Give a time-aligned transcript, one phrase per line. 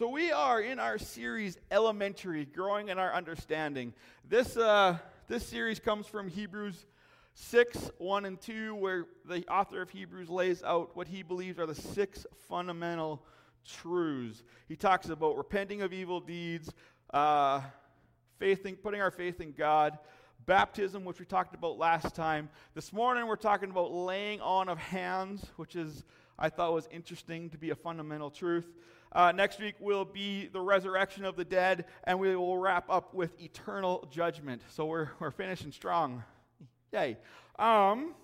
[0.00, 3.92] So, we are in our series Elementary, Growing in Our Understanding.
[4.26, 4.96] This, uh,
[5.28, 6.86] this series comes from Hebrews
[7.34, 11.66] 6 1 and 2, where the author of Hebrews lays out what he believes are
[11.66, 13.22] the six fundamental
[13.68, 14.42] truths.
[14.68, 16.72] He talks about repenting of evil deeds,
[17.12, 17.60] uh,
[18.38, 19.98] faith in, putting our faith in God,
[20.46, 22.48] baptism, which we talked about last time.
[22.72, 26.04] This morning, we're talking about laying on of hands, which is,
[26.38, 28.64] I thought, was interesting to be a fundamental truth.
[29.12, 33.12] Uh, next week will be the resurrection of the dead, and we will wrap up
[33.12, 34.62] with eternal judgment.
[34.68, 36.22] So we're, we're finishing strong.
[36.92, 37.16] Yay.
[37.58, 38.14] Um,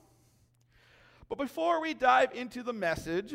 [1.28, 3.34] but before we dive into the message,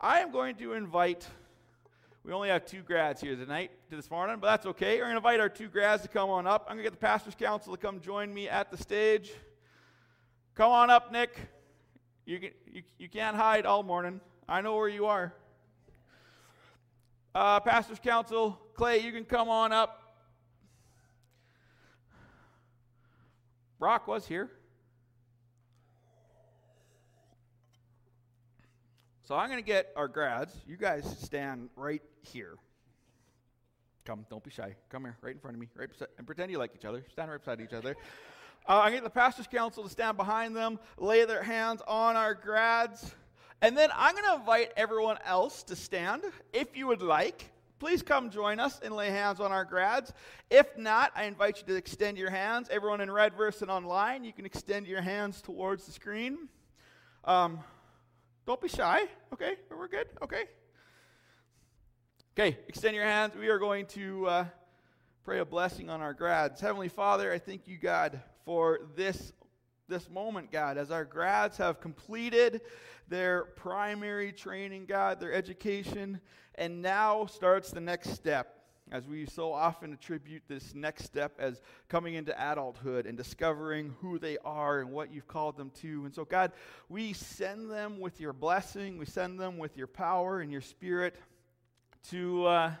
[0.00, 1.26] I am going to invite,
[2.22, 4.98] we only have two grads here tonight, to this morning, but that's okay.
[4.98, 6.66] We're going to invite our two grads to come on up.
[6.68, 9.32] I'm going to get the pastor's council to come join me at the stage.
[10.54, 11.36] Come on up, Nick.
[12.26, 14.20] You, can, you, you can't hide all morning.
[14.48, 15.34] I know where you are.
[17.38, 20.02] Uh, Pastor's Council, Clay, you can come on up.
[23.78, 24.50] Brock was here.
[29.22, 30.52] So I'm going to get our grads.
[30.66, 32.56] You guys stand right here.
[34.04, 34.74] Come, don't be shy.
[34.90, 37.04] Come here, right in front of me, right beside, and pretend you like each other.
[37.12, 37.94] Stand right beside each other.
[38.68, 42.34] Uh, I get the pastors' council to stand behind them, lay their hands on our
[42.34, 43.14] grads.
[43.60, 46.22] And then I'm going to invite everyone else to stand.
[46.52, 50.12] If you would like, please come join us and lay hands on our grads.
[50.48, 52.68] If not, I invite you to extend your hands.
[52.70, 56.48] Everyone in Red Verse and online, you can extend your hands towards the screen.
[57.24, 57.58] Um,
[58.46, 59.02] don't be shy.
[59.32, 60.06] Okay, we're good.
[60.22, 60.44] Okay.
[62.38, 63.34] Okay, extend your hands.
[63.34, 64.44] We are going to uh,
[65.24, 66.60] pray a blessing on our grads.
[66.60, 69.32] Heavenly Father, I thank you, God, for this
[69.88, 72.60] this moment, God, as our grads have completed
[73.08, 76.20] their primary training, God, their education,
[76.56, 78.54] and now starts the next step.
[78.90, 84.18] As we so often attribute this next step as coming into adulthood and discovering who
[84.18, 86.06] they are and what you've called them to.
[86.06, 86.52] And so, God,
[86.88, 91.16] we send them with your blessing, we send them with your power and your spirit
[92.10, 92.72] to, uh,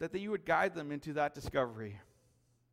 [0.00, 2.00] that you would guide them into that discovery.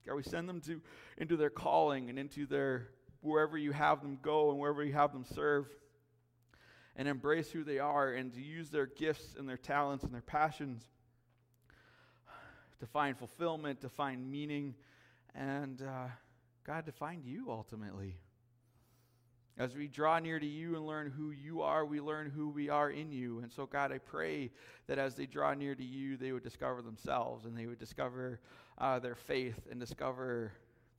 [0.06, 0.82] God, we send them to,
[1.18, 2.90] into their calling and into their
[3.22, 5.68] wherever you have them go and wherever you have them serve
[6.96, 10.22] and embrace who they are and to use their gifts and their talents and their
[10.22, 10.84] passions
[12.80, 14.76] to find fulfillment, to find meaning,
[15.34, 16.08] and uh,
[16.66, 18.18] God, to find you ultimately.
[19.58, 22.70] As we draw near to you and learn who you are, we learn who we
[22.70, 23.40] are in you.
[23.40, 24.52] And so, God, I pray
[24.88, 28.42] that as they draw near to you, they would discover themselves and they would discover
[28.78, 30.52] uh, their faith and discover,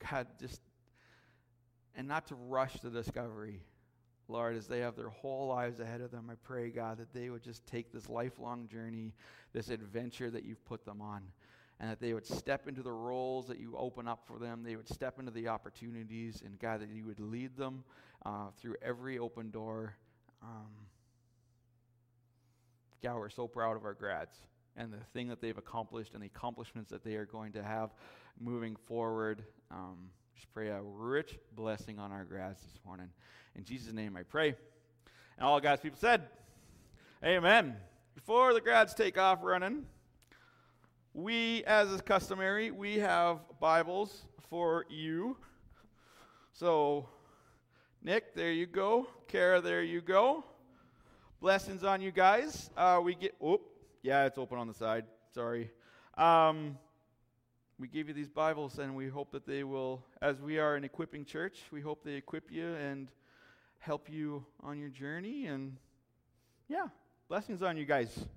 [0.09, 0.59] God, just,
[1.95, 3.61] and not to rush the discovery.
[4.27, 7.29] Lord, as they have their whole lives ahead of them, I pray, God, that they
[7.29, 9.13] would just take this lifelong journey,
[9.53, 11.21] this adventure that you've put them on,
[11.79, 14.63] and that they would step into the roles that you open up for them.
[14.63, 17.83] They would step into the opportunities, and God, that you would lead them
[18.25, 19.95] uh, through every open door.
[20.41, 20.67] Um,
[23.03, 24.35] God, we're so proud of our grads
[24.75, 27.91] and the thing that they've accomplished and the accomplishments that they are going to have
[28.39, 29.43] moving forward.
[29.71, 33.09] Um, just pray a rich blessing on our grads this morning.
[33.55, 34.49] In Jesus' name I pray.
[35.37, 36.27] And all God's people said,
[37.23, 37.75] Amen.
[38.13, 39.85] Before the grads take off running,
[41.17, 45.35] we, as is customary, we have Bibles for you.
[46.53, 47.09] So
[48.03, 49.07] Nick, there you go.
[49.27, 50.45] Kara, there you go.
[51.41, 52.69] Blessings on you guys.
[52.77, 53.59] Uh, we get, oh,
[54.03, 55.05] yeah, it's open on the side.
[55.33, 55.71] Sorry.
[56.19, 56.77] Um,
[57.79, 60.83] we give you these Bibles, and we hope that they will, as we are an
[60.83, 63.07] equipping church, we hope they equip you and
[63.79, 65.47] help you on your journey.
[65.47, 65.77] And
[66.67, 66.89] yeah,
[67.27, 68.27] blessings on you guys.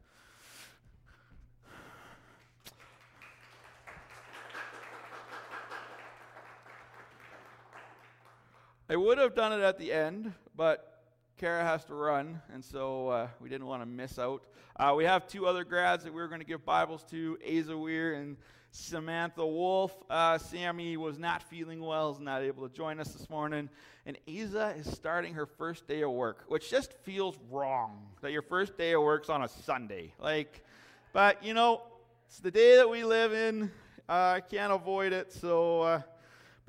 [8.91, 11.05] I would have done it at the end, but
[11.39, 14.43] Kara has to run, and so uh, we didn't want to miss out.
[14.75, 17.79] Uh, we have two other grads that we are going to give Bibles to, Asa
[17.79, 18.37] Weir and
[18.73, 19.95] Samantha Wolf.
[20.11, 23.69] Uh, Sammy was not feeling well, is not able to join us this morning.
[24.07, 28.43] And Asa is starting her first day of work, which just feels wrong that your
[28.43, 30.15] first day of work's on a Sunday.
[30.19, 30.65] Like,
[31.13, 31.83] but you know,
[32.27, 33.71] it's the day that we live in.
[34.09, 36.03] Uh, I can't avoid it, so uh,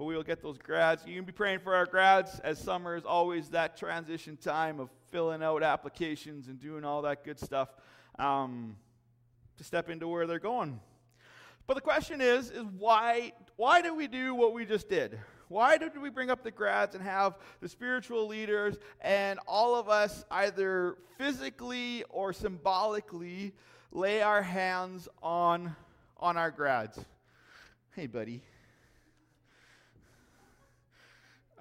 [0.01, 1.05] but we will get those grads.
[1.05, 4.89] You can be praying for our grads as summer is always that transition time of
[5.11, 7.69] filling out applications and doing all that good stuff
[8.17, 8.77] um,
[9.57, 10.79] to step into where they're going.
[11.67, 15.19] But the question is, is why, why did we do what we just did?
[15.49, 19.87] Why did we bring up the grads and have the spiritual leaders and all of
[19.87, 23.53] us either physically or symbolically
[23.91, 25.75] lay our hands on,
[26.17, 26.99] on our grads.
[27.93, 28.41] Hey, buddy.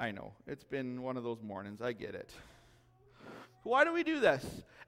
[0.01, 1.83] I know, it's been one of those mornings.
[1.83, 2.33] I get it.
[3.65, 4.45] Why do we do this?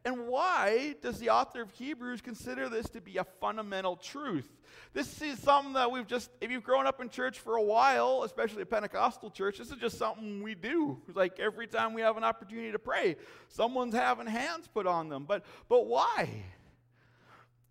[0.06, 4.49] And why does the author of Hebrews consider this to be a fundamental truth?
[4.94, 8.23] This is something that we've just, if you've grown up in church for a while,
[8.25, 11.00] especially a Pentecostal church, this is just something we do.
[11.15, 13.17] Like every time we have an opportunity to pray,
[13.49, 15.26] someone's having hands put on them.
[15.29, 16.44] But, but why?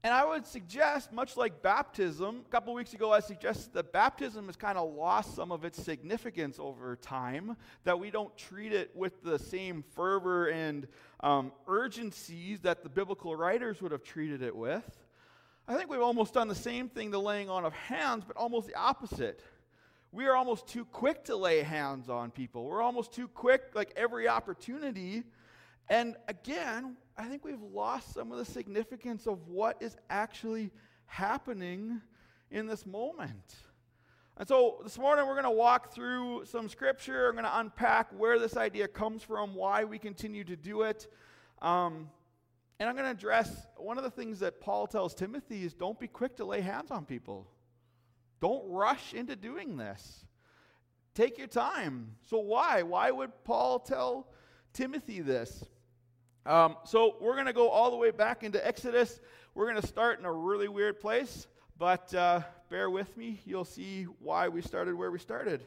[0.04, 4.48] And I would suggest, much like baptism, a couple weeks ago I suggested that baptism
[4.48, 8.90] has kind of lost some of its significance over time, that we don't treat it
[8.96, 10.88] with the same fervor and
[11.20, 15.06] um, urgencies that the biblical writers would have treated it with.
[15.68, 18.66] I think we've almost done the same thing, the laying on of hands, but almost
[18.66, 19.44] the opposite.
[20.12, 22.66] We are almost too quick to lay hands on people.
[22.66, 25.24] We're almost too quick, like every opportunity.
[25.92, 30.72] And again, I think we've lost some of the significance of what is actually
[31.06, 32.00] happening
[32.50, 33.56] in this moment.
[34.38, 37.28] And so this morning we're going to walk through some scripture.
[37.28, 41.08] I'm going to unpack where this idea comes from, why we continue to do it.
[41.62, 42.10] Um,
[42.80, 46.00] and I'm going to address one of the things that Paul tells Timothy is don't
[46.00, 47.50] be quick to lay hands on people.
[48.40, 50.26] Don't rush into doing this.
[51.16, 52.16] Take your time.
[52.30, 52.82] So why?
[52.84, 54.30] Why would Paul tell
[54.72, 55.66] Timothy this?
[56.46, 59.20] Um, so we're going to go all the way back into Exodus.
[59.54, 61.48] We're going to start in a really weird place,
[61.78, 63.40] but uh, bear with me.
[63.46, 65.62] You'll see why we started where we started.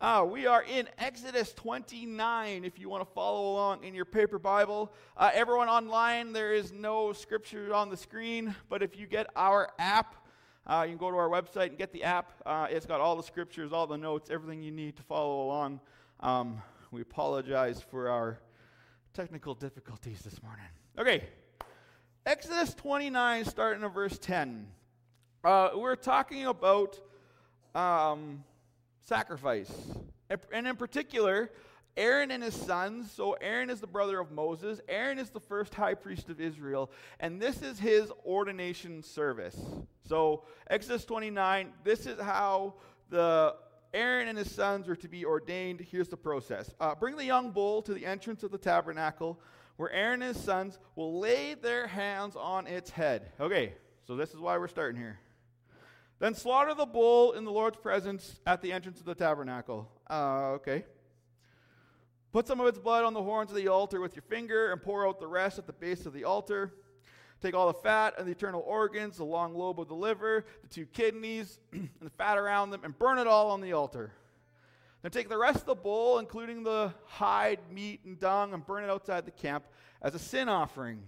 [0.00, 4.40] Uh, we are in Exodus 29 if you want to follow along in your paper
[4.40, 4.92] Bible.
[5.16, 9.70] Uh, everyone online, there is no scripture on the screen, but if you get our
[9.78, 10.16] app,
[10.66, 12.32] uh, you can go to our website and get the app.
[12.44, 15.78] Uh, it's got all the scriptures, all the notes, everything you need to follow along.
[16.18, 18.40] Um, we apologize for our
[19.14, 20.64] technical difficulties this morning.
[20.98, 21.22] Okay,
[22.26, 24.66] Exodus 29, starting at verse 10.
[25.44, 26.98] Uh, we're talking about
[27.76, 28.42] um,
[29.04, 29.72] sacrifice.
[30.52, 31.52] And in particular,
[31.96, 33.12] Aaron and his sons.
[33.12, 34.80] So, Aaron is the brother of Moses.
[34.88, 36.90] Aaron is the first high priest of Israel.
[37.20, 39.56] And this is his ordination service.
[40.08, 42.74] So, Exodus 29, this is how
[43.10, 43.54] the
[43.94, 45.80] Aaron and his sons are to be ordained.
[45.80, 49.40] Here's the process uh, Bring the young bull to the entrance of the tabernacle,
[49.76, 53.32] where Aaron and his sons will lay their hands on its head.
[53.40, 53.74] Okay,
[54.06, 55.20] so this is why we're starting here.
[56.18, 59.90] Then slaughter the bull in the Lord's presence at the entrance of the tabernacle.
[60.08, 60.84] Uh, okay.
[62.32, 64.82] Put some of its blood on the horns of the altar with your finger and
[64.82, 66.74] pour out the rest at the base of the altar.
[67.44, 70.68] Take all the fat and the internal organs, the long lobe of the liver, the
[70.68, 74.12] two kidneys, and the fat around them, and burn it all on the altar.
[75.02, 78.82] Then take the rest of the bull, including the hide, meat, and dung, and burn
[78.82, 79.66] it outside the camp
[80.00, 81.02] as a sin offering.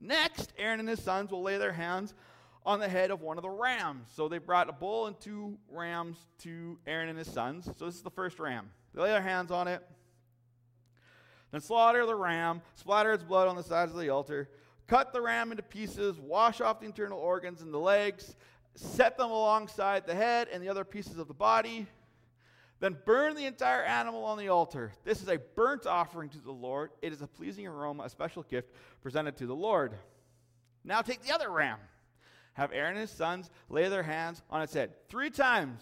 [0.00, 2.14] Next, Aaron and his sons will lay their hands
[2.64, 4.06] on the head of one of the rams.
[4.14, 7.64] So they brought a bull and two rams to Aaron and his sons.
[7.76, 8.70] So this is the first ram.
[8.94, 9.84] They lay their hands on it.
[11.50, 14.48] Then slaughter the ram, splatter its blood on the sides of the altar.
[14.86, 18.36] Cut the ram into pieces, wash off the internal organs and the legs,
[18.74, 21.86] set them alongside the head and the other pieces of the body.
[22.80, 24.92] Then burn the entire animal on the altar.
[25.04, 26.90] This is a burnt offering to the Lord.
[27.00, 29.94] It is a pleasing aroma, a special gift presented to the Lord.
[30.84, 31.78] Now take the other ram.
[32.54, 34.94] Have Aaron and his sons lay their hands on its head.
[35.08, 35.80] Three times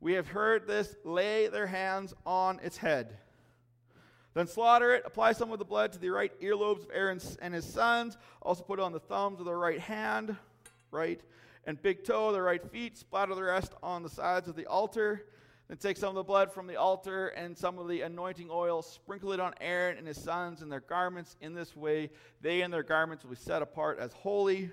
[0.00, 3.18] we have heard this lay their hands on its head.
[4.34, 7.52] Then slaughter it, apply some of the blood to the right earlobes of Aaron and
[7.52, 8.16] his sons.
[8.40, 10.34] Also put it on the thumbs of the right hand,
[10.90, 11.20] right,
[11.66, 12.96] and big toe of the right feet.
[12.96, 15.26] Splatter the rest on the sides of the altar.
[15.68, 18.82] Then take some of the blood from the altar and some of the anointing oil,
[18.82, 21.36] sprinkle it on Aaron and his sons and their garments.
[21.40, 22.10] In this way,
[22.40, 24.70] they and their garments will be set apart as holy.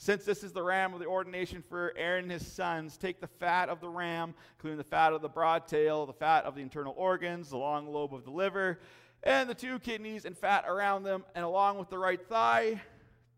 [0.00, 3.26] Since this is the ram of the ordination for Aaron and his sons, take the
[3.26, 6.62] fat of the ram, including the fat of the broad tail, the fat of the
[6.62, 8.78] internal organs, the long lobe of the liver,
[9.24, 12.80] and the two kidneys and fat around them, and along with the right thigh,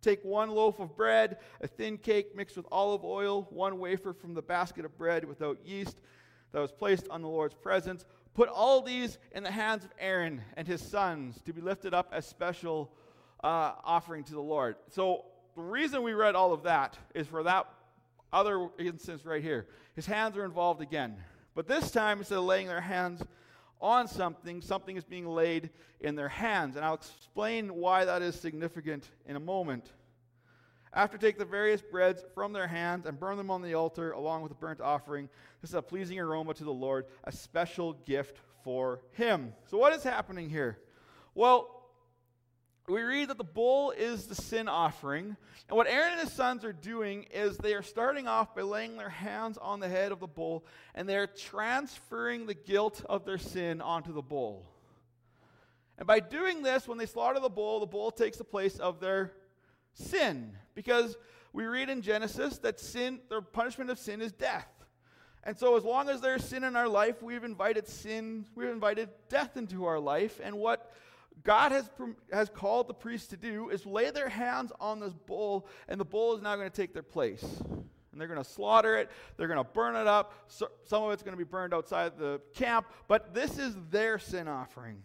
[0.02, 4.34] take one loaf of bread, a thin cake mixed with olive oil, one wafer from
[4.34, 5.96] the basket of bread without yeast
[6.52, 8.04] that was placed on the Lord's presence.
[8.34, 12.10] Put all these in the hands of Aaron and his sons to be lifted up
[12.12, 12.92] as special
[13.42, 14.76] uh, offering to the Lord.
[14.90, 15.24] So
[15.54, 17.66] the reason we read all of that is for that
[18.32, 19.66] other instance right here.
[19.94, 21.16] His hands are involved again.
[21.54, 23.22] But this time, instead of laying their hands
[23.80, 26.76] on something, something is being laid in their hands.
[26.76, 29.92] And I'll explain why that is significant in a moment.
[30.92, 34.42] After take the various breads from their hands and burn them on the altar along
[34.42, 35.28] with the burnt offering.
[35.60, 39.52] This is a pleasing aroma to the Lord, a special gift for him.
[39.66, 40.78] So, what is happening here?
[41.34, 41.79] Well,
[42.90, 45.36] we read that the bull is the sin offering.
[45.68, 48.96] And what Aaron and his sons are doing is they are starting off by laying
[48.96, 53.38] their hands on the head of the bull and they're transferring the guilt of their
[53.38, 54.66] sin onto the bull.
[55.98, 59.00] And by doing this, when they slaughter the bull, the bull takes the place of
[59.00, 59.32] their
[59.92, 60.52] sin.
[60.74, 61.16] Because
[61.52, 64.68] we read in Genesis that sin, the punishment of sin is death.
[65.44, 69.08] And so, as long as there's sin in our life, we've invited sin, we've invited
[69.28, 70.40] death into our life.
[70.42, 70.92] And what
[71.44, 71.88] God has,
[72.32, 76.04] has called the priests to do is lay their hands on this bull, and the
[76.04, 77.44] bull is now going to take their place.
[78.12, 80.34] And they're going to slaughter it, they're going to burn it up.
[80.48, 84.18] So, some of it's going to be burned outside the camp, but this is their
[84.18, 85.02] sin offering.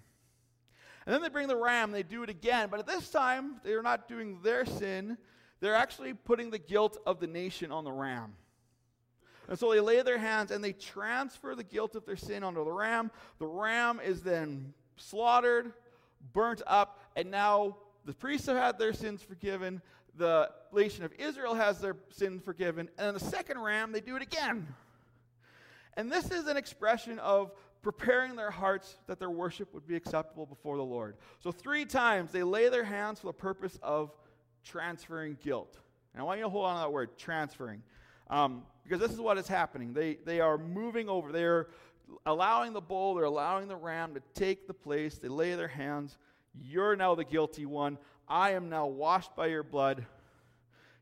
[1.06, 3.84] And then they bring the ram, they do it again, but at this time, they're
[3.84, 5.18] not doing their sin,
[5.60, 8.34] they're actually putting the guilt of the nation on the ram.
[9.48, 12.63] And so they lay their hands and they transfer the guilt of their sin onto
[12.65, 13.12] the ram.
[13.38, 15.72] The ram is then slaughtered,
[16.34, 19.82] burnt up, and now the priests have had their sins forgiven.
[20.17, 22.89] The nation of Israel has their sins forgiven.
[22.98, 24.67] And then the second ram, they do it again.
[25.98, 27.51] And this is an expression of
[27.82, 31.15] preparing their hearts that their worship would be acceptable before the Lord.
[31.39, 34.12] So, three times they lay their hands for the purpose of
[34.63, 35.77] transferring guilt.
[36.13, 37.84] And I want you to hold on to that word, transferring.
[38.29, 39.94] Um, because this is what is happening.
[39.94, 41.32] They, they are moving over.
[41.32, 41.67] They are
[42.25, 45.17] allowing the bull, they're allowing the ram to take the place.
[45.17, 46.17] They lay their hands.
[46.53, 47.98] You're now the guilty one.
[48.27, 50.05] I am now washed by your blood.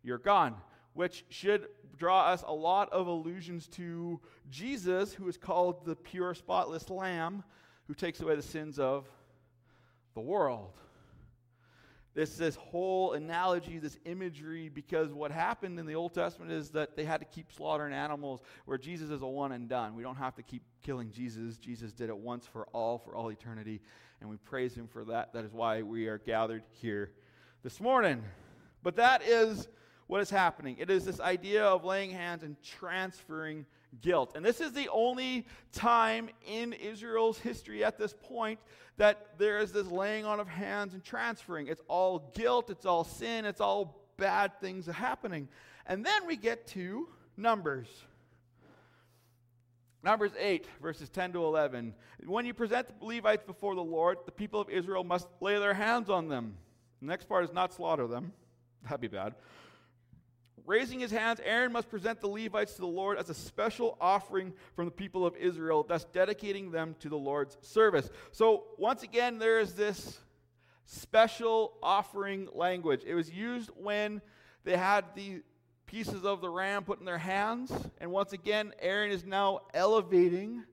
[0.04, 0.56] You're gone.
[0.94, 1.68] Which should
[1.98, 7.44] draw us a lot of allusions to Jesus, who is called the pure, spotless Lamb,
[7.88, 9.08] who takes away the sins of
[10.14, 10.72] the world
[12.14, 16.96] this, this whole analogy, this imagery, because what happened in the Old Testament is that
[16.96, 19.96] they had to keep slaughtering animals, where Jesus is a one and done.
[19.96, 21.58] We don't have to keep killing Jesus.
[21.58, 23.82] Jesus did it once for all, for all eternity,
[24.22, 25.34] and we praise him for that.
[25.34, 27.12] That is why we are gathered here
[27.64, 28.24] this morning.
[28.84, 29.68] But that is
[30.08, 30.78] what is happening.
[30.80, 33.66] It is this idea of laying hands and transferring
[34.02, 34.34] guilt.
[34.36, 38.60] And this is the only time in Israel's history at this point
[38.98, 41.68] that there is this laying on of hands and transferring.
[41.68, 45.48] It's all guilt, it's all sin, it's all bad things happening.
[45.86, 47.88] And then we get to Numbers.
[50.04, 51.94] Numbers 8, verses 10 to 11.
[52.26, 55.74] When you present the Levites before the Lord, the people of Israel must lay their
[55.74, 56.58] hands on them.
[57.02, 58.34] The next part is not slaughter them.
[58.84, 59.34] That'd be bad.
[60.66, 64.54] Raising his hands, Aaron must present the Levites to the Lord as a special offering
[64.76, 68.10] from the people of Israel, thus dedicating them to the Lord's service.
[68.32, 70.20] So, once again, there is this
[70.86, 73.04] special offering language.
[73.06, 74.22] It was used when
[74.64, 75.42] they had the
[75.86, 77.72] pieces of the ram put in their hands.
[78.00, 80.64] And once again, Aaron is now elevating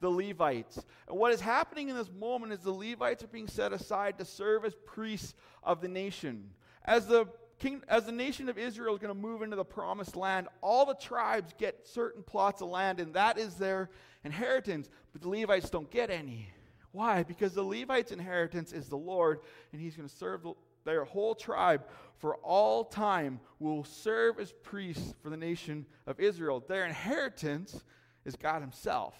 [0.00, 0.84] the Levites.
[1.08, 4.24] And what is happening in this moment is the Levites are being set aside to
[4.24, 6.50] serve as priests of the nation.
[6.84, 7.26] As the
[7.58, 10.86] king, as the nation of Israel is going to move into the promised land, all
[10.86, 13.90] the tribes get certain plots of land, and that is their
[14.24, 14.88] inheritance.
[15.12, 16.48] But the Levites don't get any.
[16.92, 17.22] Why?
[17.22, 19.40] Because the Levites' inheritance is the Lord,
[19.72, 20.46] and He's going to serve
[20.84, 21.84] their whole tribe
[22.16, 26.64] for all time, will serve as priests for the nation of Israel.
[26.66, 27.84] Their inheritance
[28.24, 29.14] is God Himself.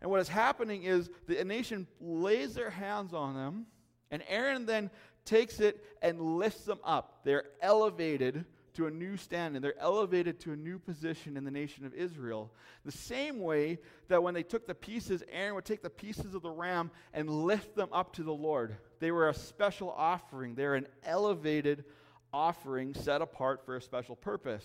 [0.00, 3.66] And what is happening is the nation lays their hands on them,
[4.10, 4.90] and Aaron then
[5.24, 7.20] takes it and lifts them up.
[7.24, 9.60] They're elevated to a new standing.
[9.60, 12.52] They're elevated to a new position in the nation of Israel.
[12.84, 16.42] The same way that when they took the pieces, Aaron would take the pieces of
[16.42, 18.76] the ram and lift them up to the Lord.
[19.00, 21.84] They were a special offering, they're an elevated
[22.32, 24.64] offering set apart for a special purpose.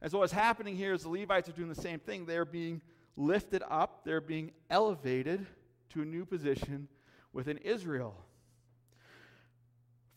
[0.00, 2.24] And so what's happening here is the Levites are doing the same thing.
[2.24, 2.80] They're being
[3.16, 5.46] lifted up, they're being elevated
[5.90, 6.88] to a new position
[7.32, 8.14] within Israel.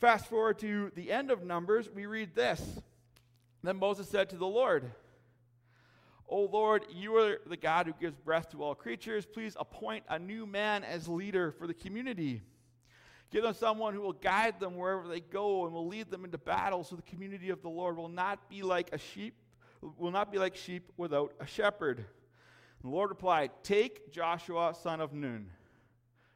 [0.02, 2.60] Fast forward to the end of Numbers, we read this.
[3.62, 4.92] Then Moses said to the Lord,
[6.28, 9.28] O Lord, you are the God who gives breath to all creatures.
[9.28, 12.42] Please appoint a new man as leader for the community.
[13.30, 16.40] Give them someone who will guide them wherever they go and will lead them into
[16.40, 19.36] battle so the community of the Lord will not be like a sheep,
[20.00, 22.04] will not be like sheep without a shepherd.
[22.82, 25.52] The Lord replied, Take Joshua, son of Nun,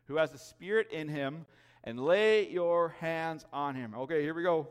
[0.07, 1.47] who has the spirit in him
[1.85, 3.93] and lay your hands on him.
[3.95, 4.67] Okay, here we go.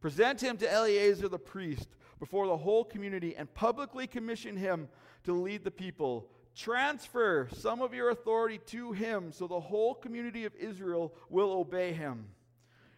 [0.00, 1.88] Present him to Eleazar the priest
[2.18, 4.88] before the whole community and publicly commission him
[5.24, 6.28] to lead the people.
[6.54, 11.92] Transfer some of your authority to him so the whole community of Israel will obey
[11.92, 12.26] him.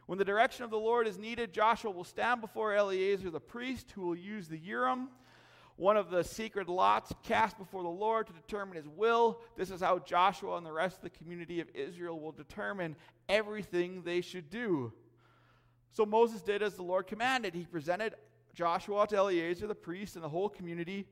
[0.06, 3.90] When the direction of the Lord is needed, Joshua will stand before Eleazar the priest,
[3.92, 5.08] who will use the Urim
[5.76, 9.40] one of the secret lots cast before the Lord to determine his will.
[9.56, 12.96] This is how Joshua and the rest of the community of Israel will determine
[13.28, 14.92] everything they should do.
[15.92, 17.54] So Moses did as the Lord commanded.
[17.54, 18.14] He presented
[18.54, 21.06] Joshua to Eleazar the priest and the whole community.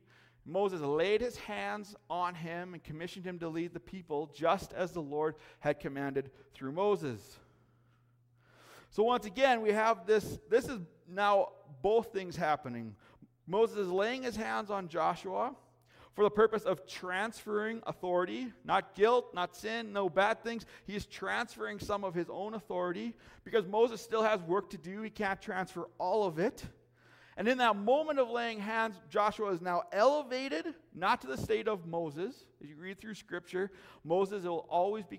[0.47, 4.93] Moses laid his hands on him and commissioned him to lead the people just as
[4.93, 7.39] the Lord had commanded through Moses.
[8.91, 10.79] So once again, we have this this is
[11.09, 11.49] now
[11.83, 12.95] both things happening.
[13.47, 15.55] Moses is laying his hands on Joshua
[16.15, 20.65] for the purpose of transferring authority, not guilt, not sin, no bad things.
[20.87, 25.03] He is transferring some of his own authority because Moses still has work to do.
[25.03, 26.65] He can't transfer all of it.
[27.37, 31.67] And in that moment of laying hands, Joshua is now elevated, not to the state
[31.67, 32.47] of Moses.
[32.63, 33.73] As you read through Scripture,
[34.05, 35.19] Moses will always be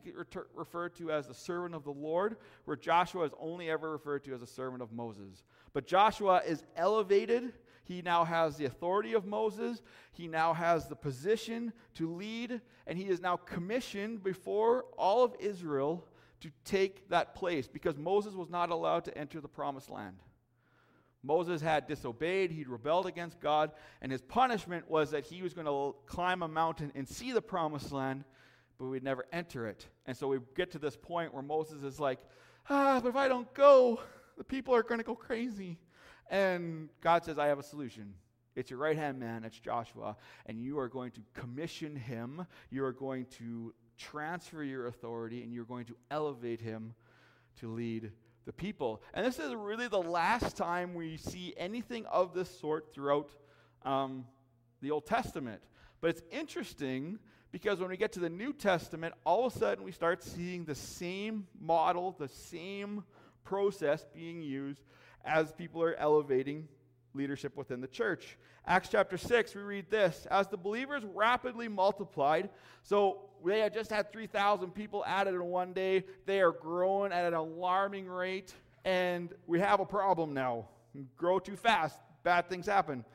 [0.54, 4.34] referred to as the servant of the Lord, where Joshua is only ever referred to
[4.34, 5.44] as a servant of Moses.
[5.74, 7.52] But Joshua is elevated.
[7.86, 9.82] He now has the authority of Moses.
[10.12, 15.36] He now has the position to lead, and he is now commissioned before all of
[15.40, 16.08] Israel
[16.42, 20.18] to take that place because Moses was not allowed to enter the promised land.
[21.24, 25.66] Moses had disobeyed, he'd rebelled against God, and his punishment was that he was going
[25.66, 28.24] to climb a mountain and see the promised land,
[28.80, 29.88] but we'd never enter it.
[30.08, 32.20] And so we get to this point where Moses is like,
[32.70, 34.00] ah, but if I don't go,
[34.38, 35.80] the people are going to go crazy.
[36.30, 38.14] And God says, I have a solution.
[38.56, 40.16] It's your right hand man, it's Joshua,
[40.46, 42.48] and you are going to commission him.
[42.70, 46.94] You are going to transfer your authority, and you're going to elevate him
[47.60, 48.12] to lead
[48.46, 49.02] the people.
[49.14, 53.32] And this is really the last time we see anything of this sort throughout
[53.84, 54.26] um,
[54.82, 55.62] the Old Testament.
[56.00, 57.20] But it's interesting
[57.52, 60.66] because when we get to the New Testament, all of a sudden we start seeing
[60.66, 63.04] the same model, the same
[63.44, 64.82] process being used
[65.26, 66.68] as people are elevating
[67.14, 68.38] leadership within the church.
[68.68, 72.50] Acts chapter 6, we read this As the believers rapidly multiplied,
[72.84, 76.04] so they had just had 3,000 people added in one day.
[76.26, 78.54] They are growing at an alarming rate,
[78.84, 80.68] and we have a problem now.
[81.18, 83.06] Grow too fast, bad things happen.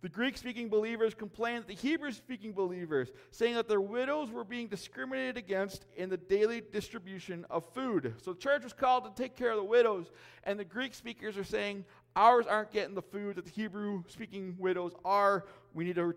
[0.00, 4.44] The Greek speaking believers complained that the Hebrew speaking believers, saying that their widows were
[4.44, 8.14] being discriminated against in the daily distribution of food.
[8.22, 10.12] So the church was called to take care of the widows,
[10.44, 11.84] and the Greek speakers are saying,
[12.14, 15.46] Ours aren't getting the food that the Hebrew speaking widows are.
[15.74, 16.14] We need to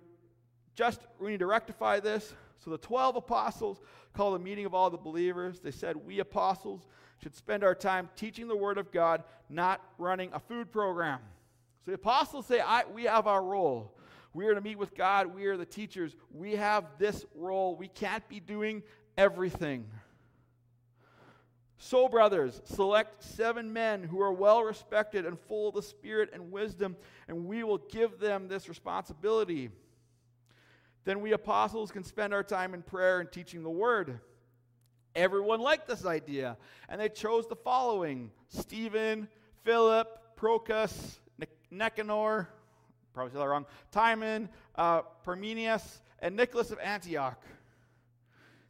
[0.75, 2.33] just we need to rectify this.
[2.63, 3.81] So the 12 apostles
[4.13, 5.59] called a meeting of all the believers.
[5.59, 6.87] They said, We apostles
[7.21, 11.19] should spend our time teaching the word of God, not running a food program.
[11.85, 12.61] So the apostles say,
[12.93, 13.97] We have our role.
[14.33, 15.27] We are to meet with God.
[15.27, 16.15] We are the teachers.
[16.33, 17.75] We have this role.
[17.75, 18.83] We can't be doing
[19.17, 19.87] everything.
[21.83, 26.51] So, brothers, select seven men who are well respected and full of the Spirit and
[26.51, 26.95] wisdom,
[27.27, 29.71] and we will give them this responsibility.
[31.03, 34.19] Then we apostles can spend our time in prayer and teaching the word.
[35.15, 36.55] Everyone liked this idea,
[36.87, 39.27] and they chose the following Stephen,
[39.63, 41.19] Philip, Procus,
[41.71, 42.49] Nicanor,
[43.13, 47.41] probably said that wrong, Timon, uh, Parmenius, and Nicholas of Antioch.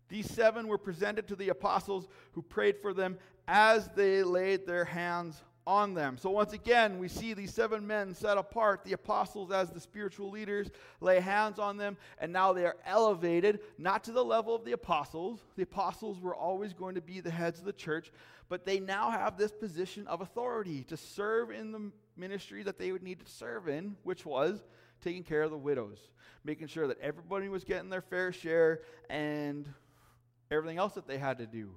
[0.08, 4.86] These seven were presented to the apostles who prayed for them as they laid their
[4.86, 6.18] hands on them.
[6.18, 10.32] So, once again, we see these seven men set apart, the apostles as the spiritual
[10.32, 10.70] leaders,
[11.00, 14.72] lay hands on them, and now they are elevated, not to the level of the
[14.72, 15.40] apostles.
[15.56, 18.12] The apostles were always going to be the heads of the church,
[18.50, 22.92] but they now have this position of authority to serve in the ministry that they
[22.92, 24.64] would need to serve in, which was
[25.02, 26.00] taking care of the widows,
[26.44, 29.68] making sure that everybody was getting their fair share and
[30.50, 31.72] everything else that they had to do.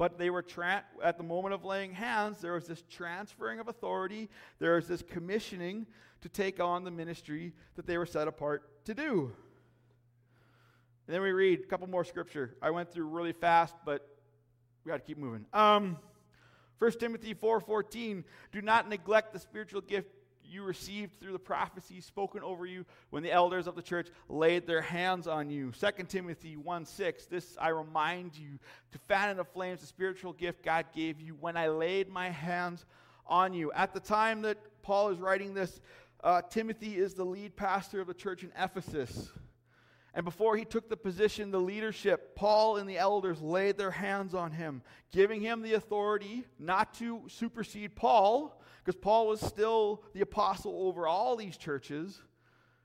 [0.00, 3.68] But they were, tra- at the moment of laying hands, there was this transferring of
[3.68, 5.86] authority, there was this commissioning
[6.22, 9.30] to take on the ministry that they were set apart to do.
[11.06, 12.56] And then we read a couple more scripture.
[12.62, 14.08] I went through really fast, but
[14.86, 15.44] we got to keep moving.
[15.52, 15.98] Um,
[16.78, 20.08] 1 Timothy 4:14, do not neglect the spiritual gift
[20.50, 24.66] you received through the prophecy spoken over you when the elders of the church laid
[24.66, 25.72] their hands on you.
[25.72, 28.58] 2 Timothy 1 6, this I remind you
[28.92, 32.84] to fan into flames the spiritual gift God gave you when I laid my hands
[33.26, 33.72] on you.
[33.72, 35.80] At the time that Paul is writing this,
[36.22, 39.30] uh, Timothy is the lead pastor of the church in Ephesus.
[40.12, 44.34] And before he took the position, the leadership, Paul and the elders laid their hands
[44.34, 44.82] on him,
[45.12, 51.06] giving him the authority not to supersede Paul, because Paul was still the apostle over
[51.06, 52.20] all these churches,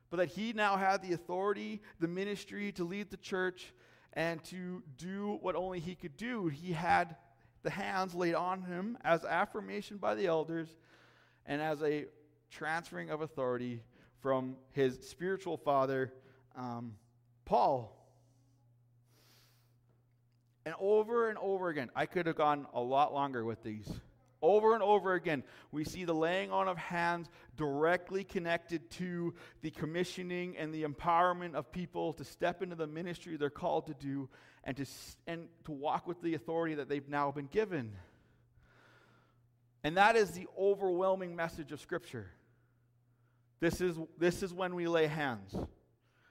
[0.10, 3.73] but that he now had the authority, the ministry to lead the church
[4.13, 6.47] and to do what only he could do.
[6.47, 7.15] He had
[7.63, 10.69] the hands laid on him as affirmation by the elders
[11.45, 12.05] and as a
[12.49, 13.81] transferring of authority
[14.19, 16.13] from his spiritual father,
[16.55, 16.93] um,
[17.45, 17.91] Paul.
[20.65, 23.88] And over and over again, I could have gone a lot longer with these.
[24.45, 29.71] Over and over again, we see the laying on of hands directly connected to the
[29.71, 34.29] commissioning and the empowerment of people to step into the ministry they're called to do
[34.63, 34.86] and to,
[35.25, 37.93] and to walk with the authority that they've now been given.
[39.84, 42.27] And that is the overwhelming message of Scripture.
[43.60, 45.55] This is, this is when we lay hands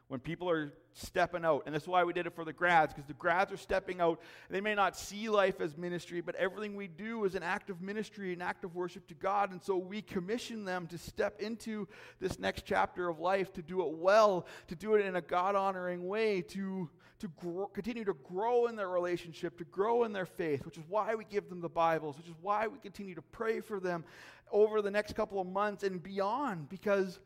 [0.09, 1.63] when people are stepping out.
[1.67, 4.21] And that's why we did it for the grads, because the grads are stepping out.
[4.51, 7.81] They may not see life as ministry, but everything we do is an act of
[7.81, 9.51] ministry, an act of worship to God.
[9.51, 11.89] And so we commission them to step into
[12.21, 15.57] this next chapter of life, to do it well, to do it in a God
[15.57, 16.89] honoring way, to,
[17.21, 20.85] to grow, continue to grow in their relationship, to grow in their faith, which is
[20.89, 24.05] why we give them the Bibles, which is why we continue to pray for them
[24.53, 27.19] over the next couple of months and beyond, because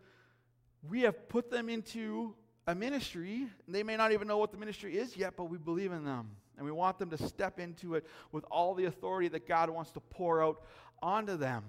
[0.88, 2.34] we have put them into
[2.68, 3.46] a ministry.
[3.66, 6.28] They may not even know what the ministry is yet, but we believe in them.
[6.58, 9.90] And we want them to step into it with all the authority that God wants
[9.92, 10.62] to pour out
[11.02, 11.64] onto them.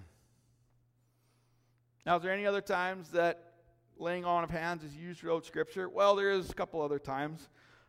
[2.06, 3.54] Now, is there any other times that
[3.98, 5.88] laying on of hands is used throughout Scripture?
[5.88, 7.48] Well, there is a couple other times.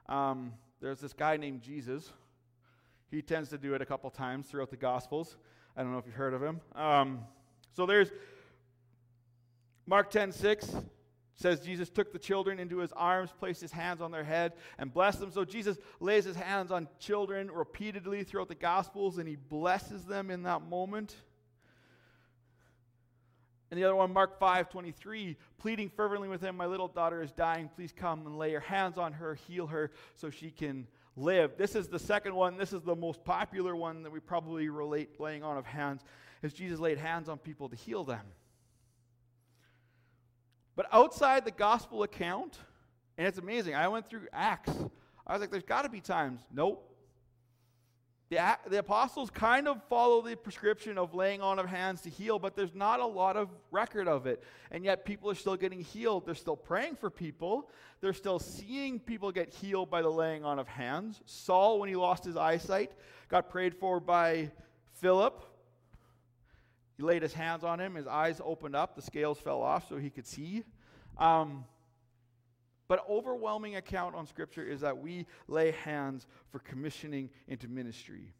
[0.08, 2.12] Um, there's this guy named Jesus.
[3.10, 5.36] He tends to do it a couple times throughout the Gospels.
[5.76, 6.60] I don't know if you've heard of him.
[6.76, 7.20] Um,
[7.72, 8.12] so there's
[9.86, 10.76] Mark 10 6
[11.40, 14.92] says Jesus took the children into his arms, placed his hands on their head, and
[14.92, 15.32] blessed them.
[15.32, 20.30] So Jesus lays his hands on children repeatedly throughout the Gospels, and he blesses them
[20.30, 21.16] in that moment.
[23.70, 27.32] And the other one, Mark 5 23, pleading fervently with him, My little daughter is
[27.32, 27.70] dying.
[27.74, 31.52] Please come and lay your hands on her, heal her, so she can live.
[31.56, 32.58] This is the second one.
[32.58, 36.02] This is the most popular one that we probably relate laying on of hands,
[36.42, 38.26] is Jesus laid hands on people to heal them.
[40.80, 42.56] But outside the gospel account,
[43.18, 44.72] and it's amazing, I went through Acts.
[45.26, 46.40] I was like, there's got to be times.
[46.50, 46.90] Nope.
[48.30, 52.38] The, the apostles kind of follow the prescription of laying on of hands to heal,
[52.38, 54.42] but there's not a lot of record of it.
[54.70, 56.24] And yet people are still getting healed.
[56.24, 57.68] They're still praying for people.
[58.00, 61.20] They're still seeing people get healed by the laying on of hands.
[61.26, 62.92] Saul, when he lost his eyesight,
[63.28, 64.50] got prayed for by
[64.94, 65.42] Philip.
[67.00, 69.96] He laid his hands on him, his eyes opened up, the scales fell off so
[69.96, 70.64] he could see.
[71.16, 71.64] Um,
[72.88, 78.34] but overwhelming account on Scripture is that we lay hands for commissioning into ministry.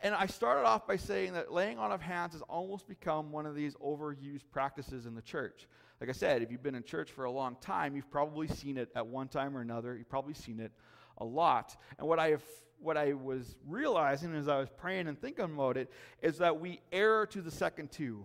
[0.00, 3.44] And I started off by saying that laying on of hands has almost become one
[3.44, 5.68] of these overused practices in the church.
[6.00, 8.78] Like I said, if you've been in church for a long time, you've probably seen
[8.78, 9.94] it at one time or another.
[9.94, 10.72] You've probably seen it
[11.18, 11.76] a lot.
[11.98, 12.42] And what I have
[12.82, 15.90] what I was realizing as I was praying and thinking about it
[16.20, 18.24] is that we err to the second two.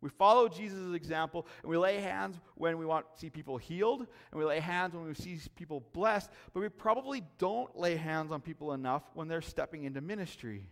[0.00, 4.00] We follow Jesus' example and we lay hands when we want to see people healed
[4.00, 8.30] and we lay hands when we see people blessed, but we probably don't lay hands
[8.30, 10.68] on people enough when they're stepping into ministry.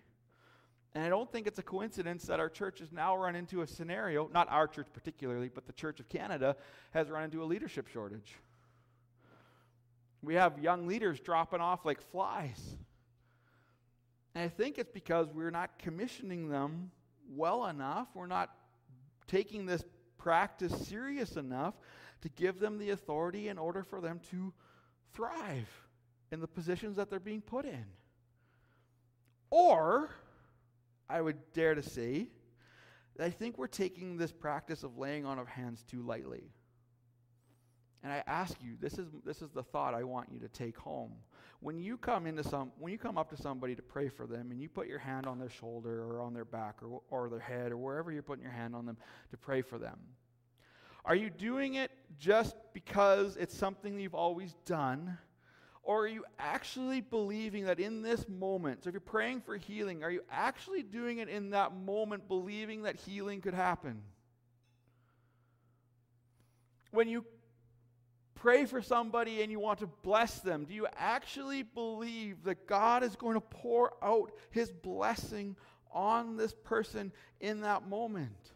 [0.95, 3.67] And I don't think it's a coincidence that our church has now run into a
[3.67, 6.57] scenario, not our church particularly, but the Church of Canada
[6.93, 8.37] has run into a leadership shortage.
[10.23, 12.77] We have young leaders dropping off like flies.
[14.35, 16.91] And I think it's because we're not commissioning them
[17.29, 18.09] well enough.
[18.15, 18.51] We're not
[19.27, 19.85] taking this
[20.19, 21.75] practice serious enough
[22.23, 24.53] to give them the authority in order for them to
[25.13, 25.69] thrive
[26.33, 27.85] in the positions that they're being put in.
[29.51, 30.11] Or,
[31.09, 32.29] I would dare to say,
[33.21, 36.51] I think we're taking this practice of laying on of hands too lightly.
[38.03, 40.77] And I ask you, this is, this is the thought I want you to take
[40.77, 41.13] home.
[41.65, 44.51] When you come into some, when you come up to somebody to pray for them
[44.51, 47.41] and you put your hand on their shoulder or on their back or, or their
[47.41, 48.99] head or wherever you're putting your hand on them
[49.31, 49.99] to pray for them,
[51.07, 55.17] are you doing it just because it's something you've always done?
[55.83, 60.05] Or are you actually believing that in this moment, so if you're praying for healing,
[60.05, 64.03] are you actually doing it in that moment, believing that healing could happen?
[66.91, 67.25] When you
[68.45, 73.03] pray for somebody and you want to bless them, do you actually believe that God
[73.03, 75.57] is going to pour out his blessing
[75.91, 78.53] on this person in that moment?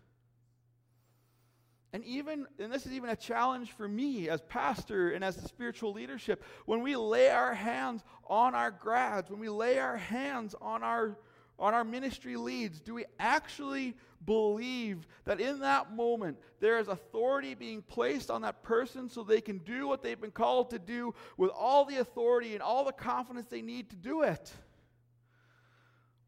[1.95, 5.49] And even, and this is even a challenge for me as pastor and as the
[5.49, 10.55] spiritual leadership, when we lay our hands on our grads, when we lay our hands
[10.61, 11.17] on our
[11.59, 17.55] on our ministry leads, do we actually believe that in that moment there is authority
[17.55, 21.15] being placed on that person so they can do what they've been called to do
[21.37, 24.53] with all the authority and all the confidence they need to do it?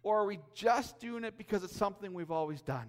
[0.02, 2.88] Or are we just doing it because it's something we've always done?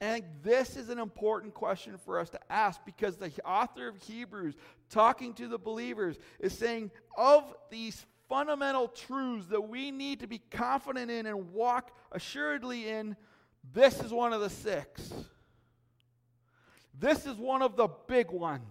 [0.00, 4.54] And this is an important question for us to ask because the author of Hebrews,
[4.90, 10.38] talking to the believers, is saying, of these fundamental truths that we need to be
[10.50, 13.16] confident in and walk assuredly in,
[13.72, 15.12] this is one of the six.
[16.98, 18.62] This is one of the big ones.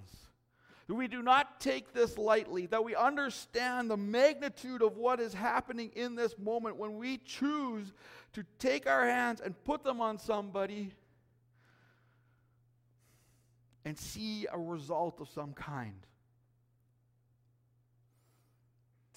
[0.88, 5.34] That we do not take this lightly, that we understand the magnitude of what is
[5.34, 7.92] happening in this moment when we choose
[8.34, 10.94] to take our hands and put them on somebody
[13.84, 16.06] and see a result of some kind.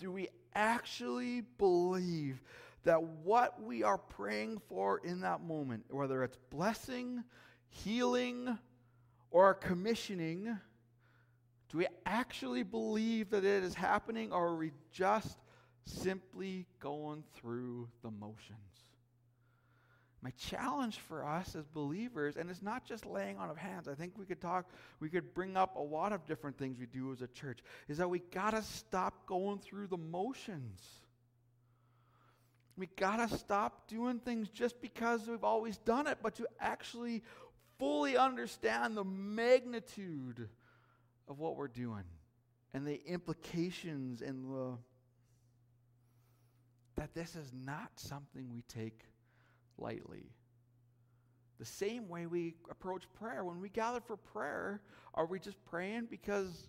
[0.01, 2.43] Do we actually believe
[2.85, 7.23] that what we are praying for in that moment, whether it's blessing,
[7.69, 8.59] healing,
[9.31, 10.59] or commissioning,
[11.69, 15.39] do we actually believe that it is happening, or are we just
[15.85, 18.57] simply going through the motions?
[20.23, 23.95] My challenge for us as believers, and it's not just laying on of hands, I
[23.95, 27.11] think we could talk, we could bring up a lot of different things we do
[27.13, 30.83] as a church, is that we got to stop going through the motions.
[32.77, 37.23] We got to stop doing things just because we've always done it, but to actually
[37.79, 40.49] fully understand the magnitude
[41.29, 42.05] of what we're doing
[42.75, 44.77] and the implications and the
[46.97, 49.01] that this is not something we take
[49.81, 50.31] lightly.
[51.59, 53.45] The same way we approach prayer.
[53.45, 54.81] When we gather for prayer,
[55.15, 56.69] are we just praying because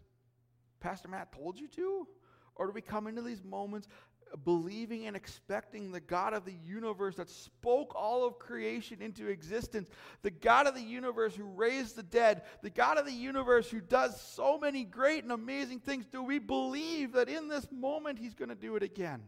[0.80, 2.08] Pastor Matt told you to?
[2.56, 3.88] Or do we come into these moments
[4.44, 9.90] believing and expecting the God of the universe that spoke all of creation into existence,
[10.22, 13.82] the God of the universe who raised the dead, the God of the universe who
[13.82, 16.06] does so many great and amazing things?
[16.06, 19.22] Do we believe that in this moment He's going to do it again?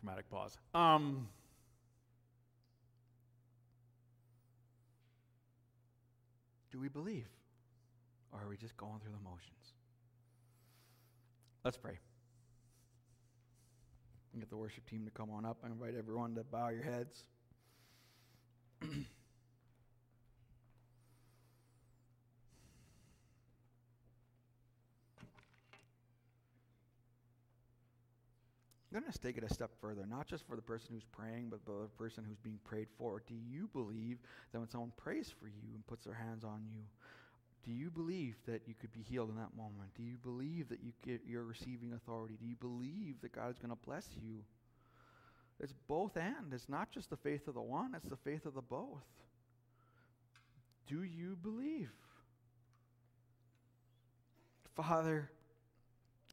[0.00, 0.56] Dramatic pause.
[0.74, 1.28] Um,
[6.72, 7.28] do we believe?
[8.32, 9.74] Or are we just going through the motions?
[11.64, 11.98] Let's pray.
[14.38, 15.58] Get the worship team to come on up.
[15.62, 17.24] I invite everyone to bow your heads.
[28.92, 31.48] I'm going to take it a step further, not just for the person who's praying,
[31.50, 33.22] but the person who's being prayed for.
[33.26, 34.18] Do you believe
[34.52, 36.82] that when someone prays for you and puts their hands on you,
[37.64, 39.90] do you believe that you could be healed in that moment?
[39.96, 42.36] Do you believe that you get, you're receiving authority?
[42.40, 44.38] Do you believe that God is going to bless you?
[45.60, 46.52] It's both and.
[46.52, 49.04] It's not just the faith of the one, it's the faith of the both.
[50.88, 51.90] Do you believe?
[54.74, 55.30] Father,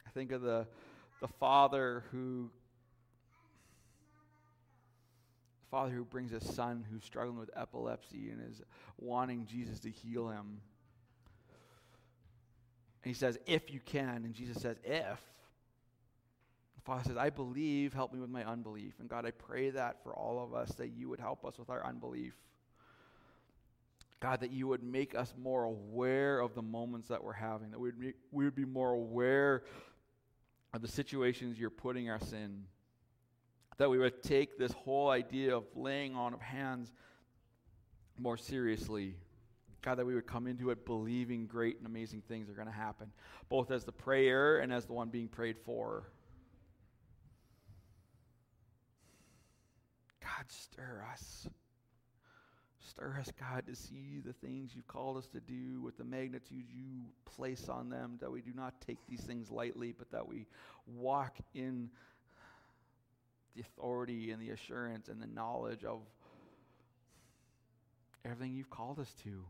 [0.07, 0.65] I think of the,
[1.21, 2.51] the father who
[5.69, 8.61] father who brings a son who's struggling with epilepsy and is
[8.97, 10.61] wanting Jesus to heal him.
[13.03, 14.23] And he says, If you can.
[14.25, 15.19] And Jesus says, If.
[16.75, 18.93] The Father says, I believe, help me with my unbelief.
[18.99, 21.69] And God, I pray that for all of us, that you would help us with
[21.69, 22.33] our unbelief.
[24.19, 27.79] God, that you would make us more aware of the moments that we're having, that
[27.79, 29.63] we would, we would be more aware
[30.73, 32.63] of the situations you're putting us in,
[33.77, 36.91] that we would take this whole idea of laying on of hands
[38.17, 39.15] more seriously.
[39.81, 42.73] God, that we would come into it believing great and amazing things are going to
[42.73, 43.11] happen,
[43.47, 46.09] both as the prayer and as the one being prayed for.
[50.19, 51.47] God, stir us.
[52.87, 56.65] Stir us, God, to see the things you've called us to do with the magnitude
[56.71, 60.47] you place on them, that we do not take these things lightly, but that we
[60.85, 61.89] walk in
[63.55, 65.99] the authority and the assurance and the knowledge of
[68.23, 69.43] everything you've called us to.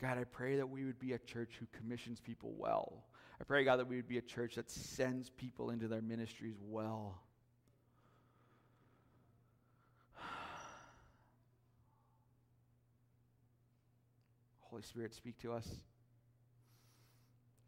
[0.00, 3.04] God, I pray that we would be a church who commissions people well.
[3.40, 6.56] I pray, God, that we would be a church that sends people into their ministries
[6.60, 7.20] well.
[14.78, 15.66] Holy Spirit, speak to us.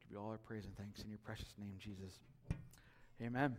[0.00, 2.20] Give you all our praise and thanks in your precious name, Jesus.
[3.20, 3.56] Amen.